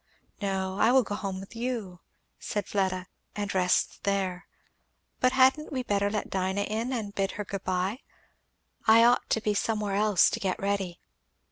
"No, 0.41 0.79
I 0.79 0.91
will 0.91 1.03
go 1.03 1.13
home 1.13 1.39
with 1.39 1.55
you," 1.55 1.99
said 2.39 2.65
Fleda, 2.65 3.05
"and 3.35 3.53
rest 3.53 4.03
there. 4.03 4.47
But 5.19 5.33
hadn't 5.33 5.71
we 5.71 5.83
better 5.83 6.09
let 6.09 6.31
Dinah 6.31 6.63
in 6.63 6.91
and 6.91 7.13
bid 7.13 7.33
her 7.33 7.45
good 7.45 7.63
bye? 7.63 7.99
for 8.83 8.93
I 8.93 9.03
ought 9.03 9.29
to 9.29 9.41
be 9.41 9.53
somewhere 9.53 9.93
else 9.93 10.31
to 10.31 10.39
get 10.39 10.59
ready." 10.59 11.01